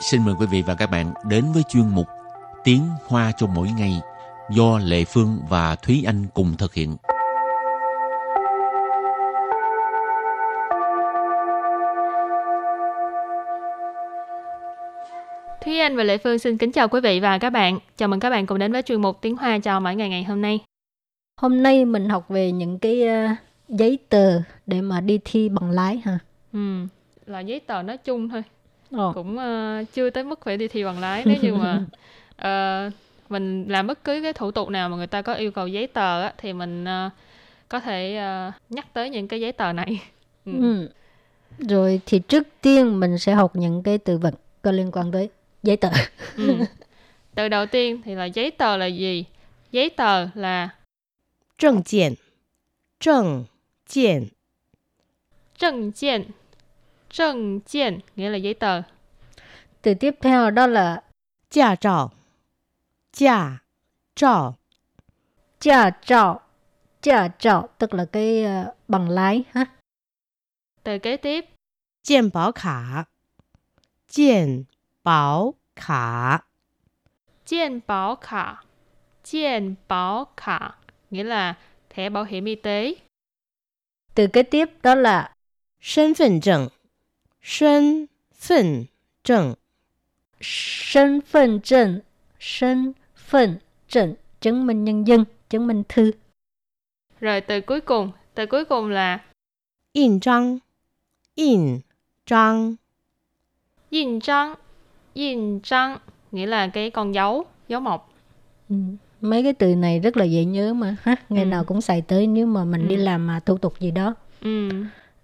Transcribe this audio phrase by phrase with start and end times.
[0.00, 2.06] xin mời quý vị và các bạn đến với chuyên mục
[2.64, 4.00] Tiếng Hoa cho mỗi ngày
[4.50, 6.96] do Lệ Phương và Thúy Anh cùng thực hiện.
[15.64, 17.78] Thúy Anh và Lệ Phương xin kính chào quý vị và các bạn.
[17.96, 20.24] Chào mừng các bạn cùng đến với chuyên mục Tiếng Hoa chào mỗi ngày ngày
[20.24, 20.60] hôm nay.
[21.40, 25.70] Hôm nay mình học về những cái uh, giấy tờ để mà đi thi bằng
[25.70, 26.18] lái ha.
[26.52, 26.86] Ừ,
[27.26, 28.42] là giấy tờ nói chung thôi.
[28.90, 29.12] Ồ.
[29.12, 31.84] cũng uh, chưa tới mức phải đi thi bằng lái nếu như mà
[32.86, 32.92] uh,
[33.28, 35.86] mình làm bất cứ cái thủ tục nào mà người ta có yêu cầu giấy
[35.86, 37.12] tờ á, thì mình uh,
[37.68, 40.02] có thể uh, nhắc tới những cái giấy tờ này
[40.44, 40.52] ừ.
[40.60, 40.88] Ừ.
[41.58, 45.28] rồi thì trước tiên mình sẽ học những cái từ vựng có liên quan tới
[45.62, 45.88] giấy tờ
[46.36, 46.54] ừ.
[47.34, 49.24] từ đầu tiên thì là giấy tờ là gì
[49.72, 50.68] giấy tờ là
[51.58, 52.14] chứng kiện
[53.00, 53.44] chứng
[53.88, 54.24] kiện
[55.58, 56.22] chứng kiện
[57.16, 58.82] Trần kiện nghĩa là giấy tờ.
[59.82, 61.02] Từ tiếp theo đó là
[61.50, 62.10] Gia trào
[63.16, 63.58] Gia
[64.16, 64.56] trào
[65.60, 66.40] Gia trào
[67.02, 69.66] Gia trào tức là cái uh, bằng lái ha.
[70.82, 71.44] Từ kế tiếp.
[72.08, 73.04] Kiện bảo khả.
[74.12, 74.64] Kiện
[75.04, 76.38] bảo khả.
[77.46, 78.54] Kiện bảo khả.
[79.24, 80.58] Kiện bảo khả
[81.10, 81.54] nghĩa là
[81.90, 82.94] thẻ bảo hiểm y tế.
[84.14, 85.36] Từ kế tiếp đó là
[85.94, 86.68] Thân phận chứng
[87.45, 88.85] 身份
[89.23, 89.55] 证，
[90.39, 92.01] 身份证,
[92.59, 96.11] thân phận证, chứng minh nhân dân, chứng minh thư.
[97.19, 99.19] Rồi từ cuối cùng, từ cuối cùng là
[99.93, 100.61] 印章，
[101.35, 101.81] 印
[102.25, 102.77] 章，
[103.89, 104.55] yin trang.
[105.13, 105.97] Yin trang
[106.31, 108.13] nghĩa là cái con dấu, dấu mộc.
[108.69, 108.75] Ừ.
[109.21, 111.47] Mấy cái từ này rất là dễ nhớ mà ha, ngày Ừ.
[111.49, 113.01] nào cũng xài tới nếu mà mình đi Ừ.
[113.01, 114.15] làm mà thủ tục gì đó.
[114.41, 114.69] Ừ.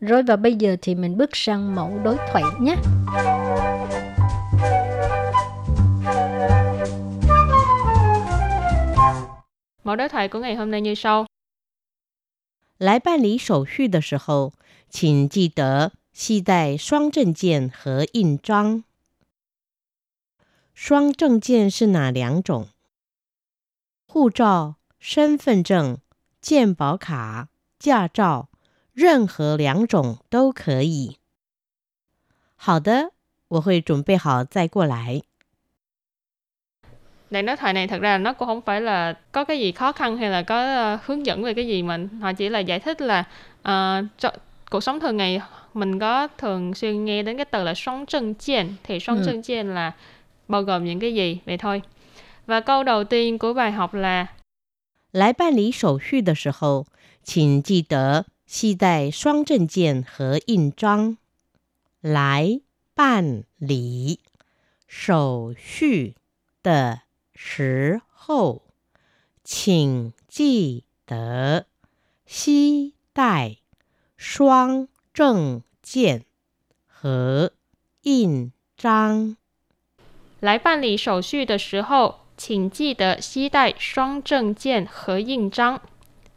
[0.00, 2.76] Rồi và bây giờ thì mình bước sang mẫu đối thoại nhé.
[9.84, 11.26] Mẫu đối thoại của ngày hôm nay như sau.
[12.78, 14.52] 来办理手续的时候，
[14.90, 18.84] 请记得携带双证件和印章。
[20.74, 22.66] 双证件是哪两种？
[24.06, 25.98] 护照、身份证、
[26.42, 28.49] 健保卡、驾照，
[28.94, 31.16] 任何两种都可以。
[32.56, 33.12] 好的，
[33.48, 35.22] 我会准备好再过来。
[37.30, 39.72] Đoạn đối thoại này thật ra là nó cũng không phải là có cái gì
[39.72, 42.58] khó khăn hay là có ờ, hướng dẫn về cái gì mà họ chỉ là
[42.58, 43.24] giải thích là
[43.62, 44.30] ờ, cho,
[44.70, 45.40] cuộc sống thường ngày
[45.74, 49.22] mình có thường xuyên nghe đến cái từ là song chân chiên thì song Ừ.
[49.26, 49.92] chân chiên là
[50.48, 51.82] bao gồm những cái gì vậy thôi.
[52.46, 54.26] Và câu đầu tiên của bài học là
[55.12, 56.86] 来办理手续的时候，
[57.24, 61.17] 请记得 携带双证件和印章。
[62.01, 62.59] 来
[62.93, 64.19] 办理
[64.85, 66.15] 手续
[66.61, 67.03] 的
[67.33, 68.63] 时候，
[69.41, 71.65] 请记得
[72.25, 73.55] 携带
[74.17, 76.25] 双证件
[76.85, 77.53] 和
[78.01, 79.37] 印章。
[80.41, 85.81] 来办理手续的时候，请记得携带双证件和印章。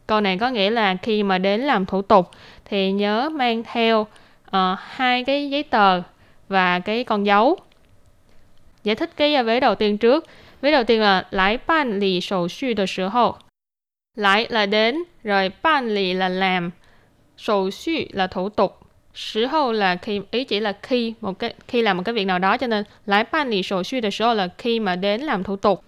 [0.07, 2.31] Câu này có nghĩa là khi mà đến làm thủ tục
[2.65, 4.07] thì nhớ mang theo uh,
[4.77, 6.01] hai cái giấy tờ
[6.49, 7.57] và cái con dấu.
[8.83, 10.25] Giải thích cái ờ, vế đầu tiên trước.
[10.61, 13.35] Vế đầu tiên là lái ban lì sổ sư được sử hậu.
[14.17, 16.71] Lái là đến, rồi ban lì là làm,
[17.37, 18.79] sổ sư là thủ tục.
[19.13, 22.25] Sử hậu là khi ý chỉ là khi một cái khi làm một cái việc
[22.25, 25.21] nào đó cho nên lái ban lì sổ sư sử sự là khi mà đến
[25.21, 25.83] làm thủ tục.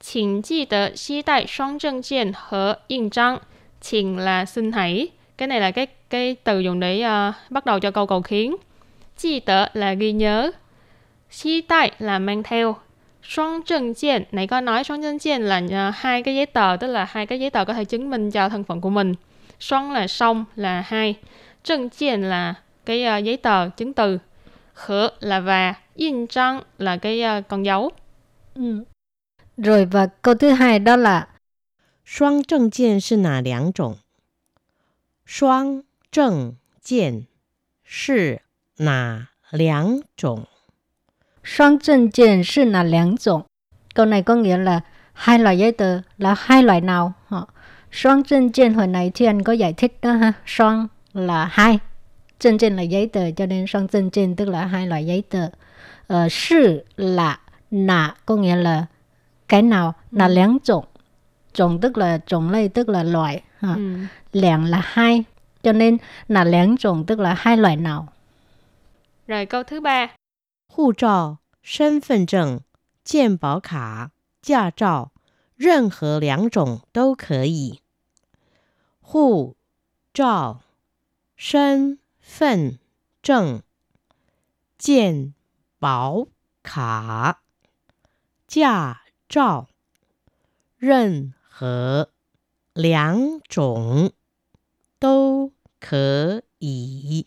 [0.00, 3.40] 请记得携带双证件和印章。
[3.82, 5.08] 请 là xin hãy.
[5.38, 8.56] Cái này là cái cái từ dùng để ờ, bắt đầu cho câu cầu khiến.
[9.16, 10.50] Chi tờ là ghi nhớ.
[11.30, 12.74] Xí tại là mang theo.
[13.22, 17.84] 双证件này có nói双证件là ờ, hai cái giấy tờ tức là hai cái giấy tờ có thể
[17.84, 19.14] chứng minh cho thân phận của mình.
[19.60, 21.14] 双là song là hai.
[21.64, 22.54] 证件là
[22.84, 24.18] cái ờ, giấy tờ chứng từ.
[24.74, 25.74] Khở là và.
[25.94, 27.90] In trang là cái ờ, con dấu.
[28.54, 28.84] Ừ.
[29.57, 31.27] Rồi và câu thứ hai đó là
[32.05, 33.95] Xoang trần kiện là nà liang trọng?
[35.27, 35.81] Xoang
[36.11, 36.53] trần
[36.85, 37.21] kiện
[37.97, 38.37] là
[38.79, 40.43] nà liang trọng?
[41.43, 43.41] Xoang trần kiện là nà liang trọng?
[43.95, 44.81] Câu này có nghĩa là
[45.13, 47.13] hai loại giấy tờ là hai loại nào?
[47.91, 50.33] Xoang trần kiện hồi nãy thì anh có giải thích đó ha.
[50.45, 51.79] Xoang là hai.
[52.39, 55.23] Trần kiện là giấy tờ cho nên xoang trần kiện tức là hai loại giấy
[55.29, 55.49] tờ.
[56.07, 57.39] Ờ, uh, là
[57.71, 58.85] nà có nghĩa là
[59.48, 60.84] cái nào là láng trộn.
[61.52, 63.42] Trộn tức là trộn lây tức là loại.
[63.58, 63.74] Ha.
[63.74, 63.98] Ừ.
[64.32, 65.24] Lạng là hai.
[65.62, 68.08] Cho nên là láng trộn tức là hai loại nào.
[69.26, 70.08] Rồi câu thứ ba.
[70.68, 72.60] 护照、 身份证、
[73.04, 74.10] 健保卡、
[74.40, 75.10] 驾照，
[75.56, 77.80] 任何两种都可以。
[79.00, 79.56] 护
[80.14, 80.62] 照、
[81.36, 82.78] 身份
[83.22, 83.60] 证、
[84.78, 85.34] 健
[85.78, 86.26] 保
[86.62, 87.42] 卡、
[88.48, 89.66] 驾 照，
[90.78, 92.08] 任何
[92.74, 94.12] 两种
[94.98, 97.26] 都可以。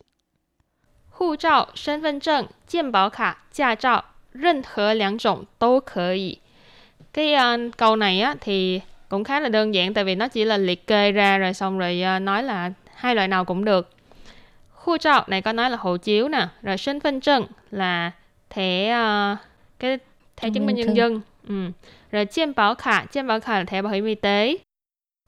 [1.09, 6.39] 护照、身份证、健保卡, 驾照, 任何两种都可以.
[7.13, 10.45] Cái uh, câu này á, thì cũng khá là đơn giản tại vì nó chỉ
[10.45, 13.89] là liệt kê ra rồi xong rồi uh, nói là hai loại nào cũng được.
[14.73, 18.11] Khu trọ này có nói là hộ chiếu nè, rồi sinh phân trân là
[18.49, 18.97] thẻ
[19.33, 19.37] uh,
[19.79, 19.97] cái
[20.35, 21.21] thẻ chứng minh nhân dân.
[21.49, 21.71] Ừ.
[22.11, 24.57] Rồi chiên bảo khả, chiên bảo khả là thẻ bảo hiểm y tế.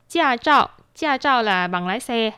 [0.10, 2.32] Gia trọ, gia trọ là bằng lái xe.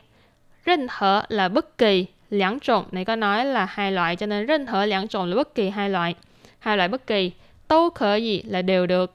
[0.64, 5.36] 任何 là bất kỳ, 两种 này có nói là hai loại cho nên 任何两种 là
[5.36, 6.14] bất kỳ hai loại.
[6.58, 7.32] Hai loại bất kỳ.
[7.68, 9.14] 都可以 là đều được.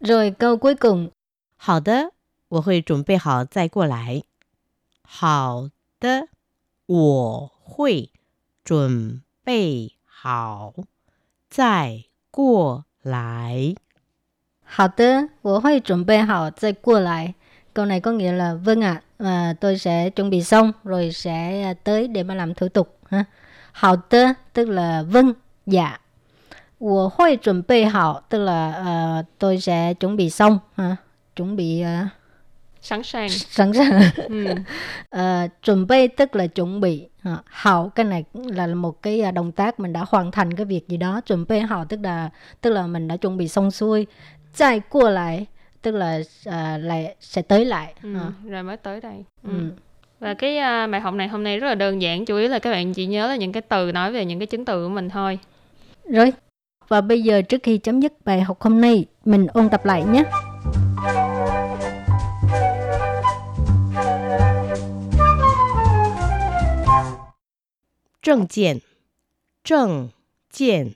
[0.00, 1.10] Rồi câu cuối cùng.
[1.56, 2.12] 好的，
[2.48, 4.22] 我会准备好再过来。
[5.02, 5.70] 好
[6.00, 6.28] 的，
[6.86, 8.10] 我会
[8.64, 10.74] 准备好
[11.50, 13.74] 再过 来。
[14.64, 17.34] 好的，我会准备好再过来。
[17.74, 22.08] Câu này có nghĩa là vâng ạ, à, tôi sẽ chuẩn bị xong rồi sẽ tới
[22.08, 23.24] để mà làm thủ tục ha.
[23.72, 25.34] Hảo tơ tức là vâng,
[25.66, 26.00] dạ.
[26.78, 30.96] 我会准备好 tức là uh, tôi sẽ chuẩn bị xong ha.
[31.36, 32.08] Chuẩn bị uh,
[32.80, 34.44] sẵn sàng sẵn sàng ừ.
[35.16, 39.51] uh, chuẩn bị tức là chuẩn bị uh, hậu cái này là một cái động
[39.51, 42.29] tác mình đã hoàn thành cái việc gì đó chuẩn bị hậu tức là
[42.61, 44.07] tức là mình đã chuẩn bị xong xuôi
[44.55, 45.45] chạy qua lại
[45.81, 46.53] tức là uh,
[46.83, 48.49] lại sẽ tới lại ừ, uh.
[48.51, 49.49] rồi mới tới đây ừ.
[49.49, 49.69] Ừ.
[50.19, 52.59] và cái uh, bài học này hôm nay rất là đơn giản chủ yếu là
[52.59, 54.93] các bạn chỉ nhớ là những cái từ nói về những cái chứng từ của
[54.93, 55.39] mình thôi
[56.09, 56.33] rồi
[56.87, 60.03] và bây giờ trước khi chấm dứt bài học hôm nay mình ôn tập lại
[60.03, 60.23] nhé
[68.22, 68.80] 证件，
[69.64, 70.10] 证
[70.50, 70.94] 件，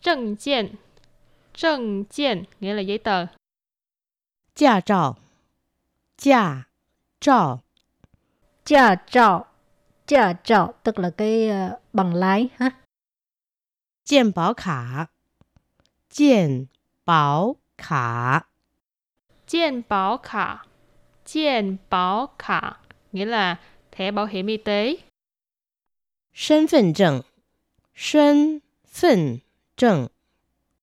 [0.00, 0.76] 证件，
[1.52, 3.26] 证件 nghĩa là giấy tờ.
[4.54, 5.16] 驾照，
[6.16, 6.66] 驾
[7.20, 7.60] 照，
[8.64, 9.46] 驾照，
[10.06, 12.70] 驾照 tức là cái uh, bằng lái ha.
[14.04, 15.10] 健保卡，
[16.08, 16.68] 健
[17.04, 18.48] 保卡，
[19.46, 20.66] 健保卡，
[21.24, 22.80] 健保卡
[23.12, 23.56] nghĩa là
[23.92, 24.96] thẻ bảo hiểm y tế.
[26.32, 27.22] 身份证，
[27.94, 29.40] 身份
[29.76, 30.08] 证，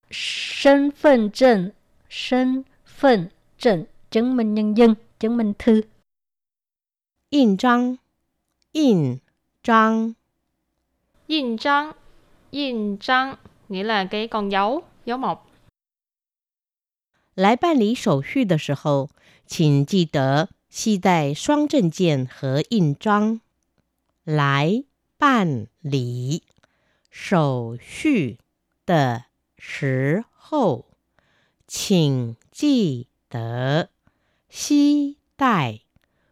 [0.09, 1.73] 身份证，
[2.09, 5.83] 身份证 chứng minh nhân dân, chứng minh thư.
[7.29, 7.97] 印章，
[8.71, 9.19] 印
[9.63, 10.15] 章，
[11.27, 11.95] 印章，
[12.51, 13.37] 印章
[13.67, 15.39] nghĩa là cái con dấu, dấu mộc.
[17.33, 19.09] 来办理手续的时候，
[19.45, 23.41] 请记得携带双证件和印章。
[24.23, 24.83] 来
[25.19, 26.43] 办理
[27.09, 28.37] 手续
[28.85, 29.25] 的
[29.57, 30.85] 时候，
[31.67, 33.89] 请记得
[34.49, 35.79] 携带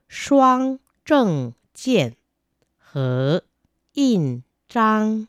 [0.07, 2.15] 双证件
[2.77, 3.43] 和
[3.93, 5.27] 印章。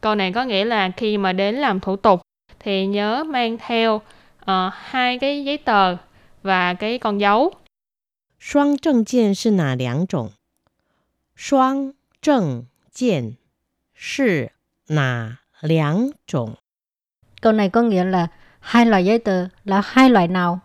[0.00, 2.20] Câu này có nghĩa là khi mà đến làm thủ tục
[2.58, 4.02] thì nhớ mang theo uh,
[4.72, 5.96] hai cái giấy tờ
[6.42, 7.52] và cái con dấu.
[8.38, 10.32] 双证件是哪两种？
[11.36, 11.92] 双
[12.25, 13.37] 证件
[13.93, 14.51] 是
[14.87, 16.57] 哪两种
[17.39, 18.27] ？Câu này có nghĩa là
[18.59, 20.61] hai loại giấy tờ là hai loại nào?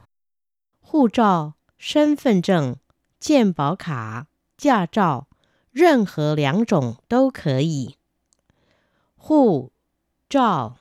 [0.80, 2.76] 护照、身份证、
[3.18, 5.26] 健保卡、驾照，
[5.70, 7.98] 任何两种都可以。
[9.16, 9.70] 护
[10.30, 10.78] 照、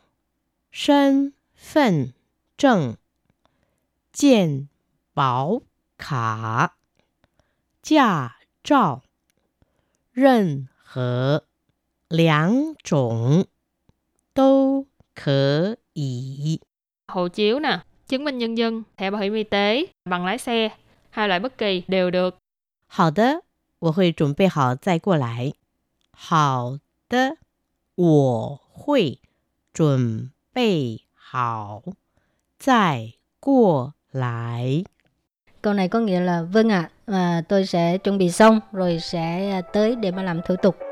[0.71, 2.13] 身份
[2.55, 2.95] 证、
[4.13, 4.69] 健
[5.13, 5.61] 保
[5.97, 6.77] 卡、
[7.81, 9.03] 驾照，
[10.12, 11.44] 任何
[12.08, 13.46] 两种
[14.34, 16.60] 都可以。
[17.08, 20.68] Hộ chiếu nè, chứng minh nhân dân, thẻ bảo hiểm y tế, bằng lái xe,
[21.10, 22.38] hai loại bất kỳ đều được.
[22.86, 23.42] 好的，
[23.80, 25.54] 我会准备好再过来。
[26.12, 27.36] 好的，
[27.96, 29.20] 我会
[29.72, 31.82] 准备好
[32.58, 34.84] 再过来。
[35.61, 39.51] Câu này có nghĩa là vâng ạ, à, tôi sẽ chuẩn bị xong rồi sẽ
[39.51, 40.88] à, tới để mà làm thủ tục.